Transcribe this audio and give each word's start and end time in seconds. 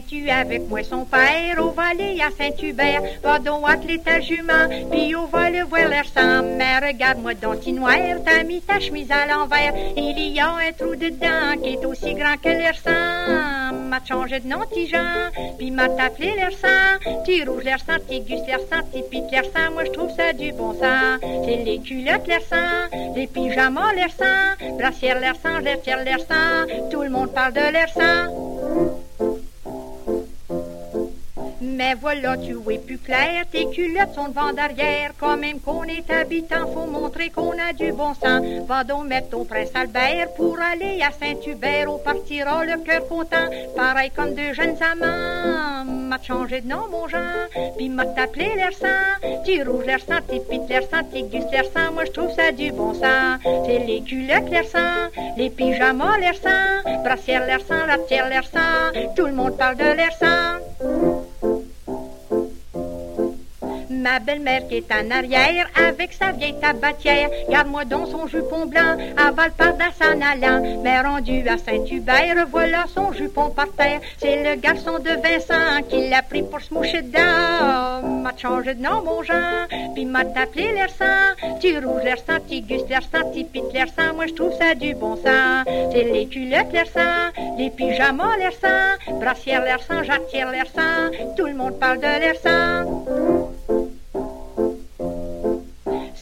vendu 0.00 0.30
avec 0.30 0.68
moi 0.68 0.82
son 0.82 1.04
père? 1.04 1.58
Au 1.58 1.70
volet 1.70 2.20
à 2.20 2.30
Saint-Hubert. 2.30 3.02
Va 3.22 3.38
donc 3.38 3.64
atteler 3.68 3.98
ta 3.98 4.20
jument, 4.20 4.68
puis 4.90 5.14
au 5.14 5.26
volet 5.26 5.62
voir 5.62 5.88
l'air 5.88 6.04
sang. 6.06 6.42
Mais 6.56 6.78
regarde-moi 6.78 7.34
dans 7.34 7.56
ton 7.56 7.72
noir, 7.72 7.96
t'as 8.24 8.42
mis 8.44 8.60
ta 8.60 8.80
chemise 8.80 9.10
à 9.10 9.26
l'envers. 9.26 9.72
Il 9.96 10.18
y 10.18 10.40
a 10.40 10.48
un 10.48 10.72
trou 10.72 10.94
dedans 10.96 11.60
qui 11.62 11.74
est 11.74 11.84
aussi 11.84 12.14
grand 12.14 12.36
que 12.36 12.48
l'air 12.48 12.76
sang. 12.76 13.74
M'a 13.88 14.00
changé 14.04 14.40
de 14.40 14.48
nom, 14.48 14.60
petit 14.68 14.88
Jean, 14.88 15.30
puis 15.58 15.70
m'a 15.70 15.84
appelé 15.84 16.34
l'air 16.34 16.52
sang. 16.52 17.22
Petit 17.24 17.44
rouge 17.44 17.64
l'air 17.64 17.78
sang, 17.78 17.98
petit 18.06 18.20
gus 18.20 18.40
l'air 18.46 18.60
sang, 18.70 18.82
petit 18.90 19.04
pite 19.10 19.30
l'air 19.30 19.44
sang. 19.44 19.72
Moi 19.72 19.84
je 19.84 19.90
trouve 19.90 20.10
ça 20.16 20.32
du 20.32 20.52
bon 20.52 20.72
sang. 20.72 21.18
C'est 21.20 21.62
les 21.64 21.78
culottes 21.78 22.26
l'air 22.26 22.42
sang, 22.42 23.14
les 23.14 23.26
pyjamas 23.26 23.92
l'air 23.94 24.10
sang, 24.10 24.76
brassière 24.78 25.20
l'air 25.20 25.36
sang, 25.42 25.58
l'air 25.58 25.78
l'air 26.04 26.20
sang. 26.20 26.88
Tout 26.90 27.02
le 27.02 27.10
monde 27.10 27.32
parle 27.32 27.52
de 27.52 27.72
l'air 27.72 27.88
sang. 27.90 29.03
Mais 31.74 31.94
voilà, 32.00 32.36
tu 32.36 32.56
es 32.70 32.78
plus 32.78 32.98
clair, 32.98 33.44
tes 33.50 33.68
culottes 33.70 34.14
sont 34.14 34.28
devant 34.28 34.52
derrière. 34.52 35.10
Quand 35.18 35.36
même 35.36 35.58
qu'on 35.58 35.82
est 35.82 36.08
habitant, 36.08 36.68
faut 36.72 36.86
montrer 36.86 37.30
qu'on 37.30 37.50
a 37.58 37.72
du 37.72 37.90
bon 37.92 38.14
sens. 38.14 38.42
Va 38.68 38.84
donc 38.84 39.06
mettre 39.06 39.30
ton 39.30 39.44
prince 39.44 39.70
Albert 39.74 40.34
pour 40.36 40.56
aller 40.60 41.02
à 41.02 41.10
Saint-Hubert. 41.10 41.92
On 41.92 41.98
partira 41.98 42.64
le 42.64 42.78
cœur 42.84 43.08
content, 43.08 43.48
pareil 43.74 44.12
comme 44.14 44.34
deux 44.34 44.52
jeunes 44.52 44.76
amants. 44.82 45.84
M'a 45.84 46.22
changé 46.22 46.60
de 46.60 46.68
nom, 46.68 46.86
mon 46.92 47.08
Jean, 47.08 47.48
puis 47.76 47.88
m'a 47.88 48.04
appelé 48.18 48.54
l'air 48.54 48.72
sang. 48.72 49.42
T'es 49.44 49.64
rouge 49.64 49.84
l'air 49.84 50.00
sang, 50.00 50.20
t'es 50.28 50.40
pite 50.48 50.68
l'air 50.68 50.82
sang, 50.82 51.02
t'es 51.10 51.22
gus 51.22 51.44
l'air 51.50 51.64
sang. 51.64 51.92
Moi, 51.92 52.04
je 52.04 52.12
trouve 52.12 52.30
ça 52.34 52.52
du 52.52 52.70
bon 52.70 52.94
sens. 52.94 53.40
C'est 53.66 53.80
les 53.80 54.00
culottes 54.02 54.48
l'air 54.48 54.66
sang, 54.66 55.10
les 55.36 55.50
pyjamas 55.50 56.18
l'air 56.18 56.36
sang, 56.36 57.02
brassière 57.02 57.44
l'air 57.46 57.60
sang, 57.66 57.84
la 57.86 57.98
tière 57.98 58.28
l'air 58.28 58.44
sang. 58.44 58.92
Tout 59.16 59.26
le 59.26 59.32
monde 59.32 59.56
parle 59.56 59.76
de 59.76 59.96
l'air 59.96 60.12
sang 60.12 61.23
ma 64.04 64.18
belle-mère 64.18 64.68
qui 64.68 64.76
est 64.76 64.92
en 64.92 65.10
arrière 65.10 65.66
avec 65.88 66.12
sa 66.12 66.30
vieille 66.32 66.60
tabatière. 66.60 67.30
Garde-moi 67.48 67.86
dans 67.86 68.04
son 68.04 68.26
jupon 68.26 68.66
blanc, 68.66 68.98
avale 69.16 69.52
par 69.52 69.72
s'en 69.98 70.20
allant. 70.20 70.60
Mais 70.82 71.00
rendu 71.00 71.48
à 71.48 71.56
Saint-Hubert, 71.56 72.46
voilà 72.50 72.84
son 72.94 73.12
jupon 73.12 73.48
par 73.48 73.70
terre. 73.78 74.00
C'est 74.18 74.42
le 74.42 74.60
garçon 74.60 74.98
de 74.98 75.12
Vincent 75.24 75.82
qui 75.88 76.08
l'a 76.10 76.20
pris 76.20 76.42
pour 76.42 76.60
se 76.60 76.74
moucher 76.74 77.00
dedans. 77.00 78.06
M'a 78.22 78.36
changé 78.36 78.74
de 78.74 78.82
nom, 78.82 79.02
mon 79.02 79.22
Jean, 79.22 79.66
puis 79.94 80.04
m'a 80.04 80.20
appelé 80.20 80.72
l'air 80.72 80.90
sang. 80.90 81.58
Tu 81.60 81.78
rouge 81.78 82.04
l'air 82.04 82.18
sang, 82.26 82.38
tu 82.46 82.60
gus 82.60 82.82
l'air 82.90 83.02
sang, 83.10 83.30
tu 83.34 83.44
pite 83.44 83.72
l'air 83.72 83.88
sang. 83.96 84.14
Moi, 84.14 84.26
je 84.26 84.34
trouve 84.34 84.52
ça 84.58 84.74
du 84.74 84.94
bon 84.94 85.16
sang. 85.16 85.64
C'est 85.92 86.04
les 86.04 86.26
culottes 86.26 86.72
l'air 86.72 86.88
sang, 86.88 87.32
les 87.56 87.70
pyjamas 87.70 88.36
l'air 88.36 88.52
sang, 88.52 89.18
brassière 89.18 89.64
l'air 89.64 89.82
sang, 89.82 90.02
jatière 90.02 90.50
l'air 90.50 90.66
sang. 90.66 91.10
Tout 91.38 91.46
le 91.46 91.54
monde 91.54 91.78
parle 91.78 91.98
de 91.98 92.12
l'air 92.22 92.36
sang. 92.36 93.53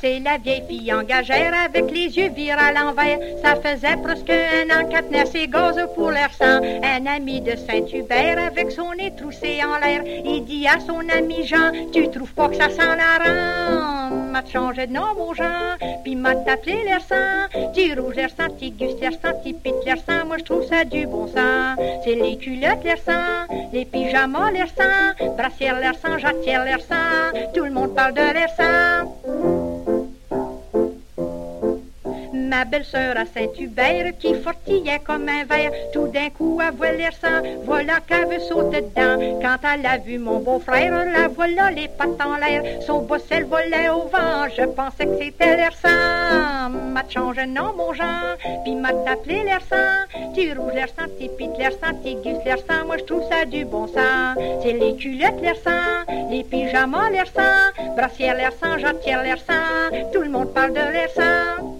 C'est 0.00 0.18
la 0.20 0.38
vieille 0.38 0.62
fille 0.66 0.94
engagère 0.94 1.52
avec 1.62 1.90
les 1.90 2.16
yeux 2.16 2.30
virés 2.30 2.58
à 2.58 2.72
l'envers. 2.72 3.18
Ça 3.42 3.54
faisait 3.56 3.98
presque 4.02 4.30
un 4.30 4.70
an 4.70 4.88
qu'elle 4.88 5.04
tenait 5.04 5.26
ses 5.26 5.46
gazes 5.46 5.86
pour 5.94 6.10
l'air 6.10 6.32
sang. 6.32 6.60
Un 6.82 7.04
ami 7.04 7.42
de 7.42 7.54
Saint-Hubert 7.54 8.38
avec 8.38 8.70
son 8.70 8.94
nez 8.94 9.12
troussé 9.14 9.60
en 9.62 9.76
l'air. 9.78 10.02
Il 10.24 10.44
dit 10.46 10.66
à 10.66 10.80
son 10.80 11.06
ami 11.14 11.46
Jean, 11.46 11.70
tu 11.92 12.08
trouves 12.08 12.32
pas 12.32 12.48
que 12.48 12.56
ça 12.56 12.70
s'en 12.70 12.96
rend? 12.96 14.10
M'a 14.32 14.42
changé 14.46 14.86
de 14.86 14.92
nom, 14.94 15.14
mon 15.18 15.34
Jean, 15.34 15.76
puis 16.02 16.16
m'a 16.16 16.30
appelé 16.30 16.82
l'air 16.84 17.02
sang. 17.02 17.72
Tu 17.74 17.92
rouge 17.92 18.14
l'air 18.14 18.30
sang, 18.30 18.48
tu 18.58 18.70
gus 18.70 18.98
l'air 19.02 19.12
sang, 19.12 19.32
tu 19.44 19.52
pite 19.52 19.74
sang. 19.84 20.24
Moi, 20.26 20.38
je 20.38 20.44
trouve 20.44 20.64
ça 20.64 20.84
du 20.84 21.06
bon 21.06 21.26
sang. 21.26 21.76
C'est 22.04 22.14
les 22.14 22.38
culottes 22.38 22.84
l'air 22.84 22.98
sang, 23.04 23.54
les 23.70 23.84
pyjamas 23.84 24.50
l'air 24.50 24.68
sang, 24.68 25.26
brassière 25.36 25.78
l'air 25.78 25.94
sang, 25.94 26.16
jatière 26.16 26.64
l'air 26.64 26.80
sang. 26.80 27.36
Tout 27.54 27.64
le 27.64 27.70
monde 27.70 27.94
parle 27.94 28.14
de 28.14 28.20
l'air 28.20 28.48
sang. 28.56 29.49
Ma 32.50 32.64
belle-sœur 32.64 33.16
à 33.16 33.24
Saint-Hubert 33.26 34.12
qui 34.18 34.34
fortillait 34.34 35.00
comme 35.06 35.28
un 35.28 35.44
verre. 35.44 35.70
Tout 35.92 36.08
d'un 36.08 36.30
coup, 36.30 36.60
elle 36.60 36.74
voit 36.74 36.92
l'air 36.92 37.12
sang, 37.12 37.40
voilà 37.64 38.00
qu'elle 38.00 38.26
veut 38.26 38.40
sauter 38.40 38.82
dedans. 38.82 39.16
Quand 39.40 39.60
elle 39.72 39.86
a 39.86 39.98
vu 39.98 40.18
mon 40.18 40.40
beau-frère, 40.40 40.92
la 41.06 41.28
voilà 41.28 41.70
les 41.70 41.88
pattes 41.88 42.20
en 42.20 42.36
l'air. 42.36 42.62
Son 42.86 43.02
bossel 43.02 43.44
volait 43.44 43.88
au 43.88 44.02
vent, 44.14 44.48
je 44.56 44.64
pensais 44.64 45.06
que 45.06 45.16
c'était 45.20 45.56
l'air 45.56 45.74
sang. 45.74 46.70
M'a 46.94 47.04
changé 47.08 47.46
nom, 47.46 47.72
mon 47.76 47.92
Jean, 47.92 48.36
puis 48.64 48.74
m'a 48.74 48.90
appelé 49.06 49.44
l'air 49.44 49.62
sang. 49.70 49.92
Tu 50.34 50.52
rouge 50.52 50.74
l'air 50.74 50.88
sang, 50.88 51.08
tu 51.20 51.28
pite 51.38 51.56
l'air 51.56 51.72
sang, 51.72 51.94
tu 52.04 52.14
gus 52.16 52.44
l'air 52.44 52.58
sang. 52.58 52.84
Moi, 52.86 52.98
je 52.98 53.04
trouve 53.04 53.22
ça 53.30 53.44
du 53.44 53.64
bon 53.64 53.86
sang. 53.86 54.34
C'est 54.62 54.72
les 54.72 54.96
culottes 54.96 55.40
l'air 55.40 55.56
sang, 55.64 56.14
les 56.30 56.42
pyjamas 56.42 57.10
l'air 57.10 57.28
sang, 57.28 57.94
brassière 57.96 58.34
l'air 58.34 58.52
sang, 58.60 58.76
jatière 58.78 59.22
l'air 59.22 59.38
sang. 59.38 59.96
Tout 60.12 60.22
le 60.22 60.30
monde 60.30 60.52
parle 60.52 60.72
de 60.72 60.92
l'air 60.94 61.10
sang. 61.10 61.79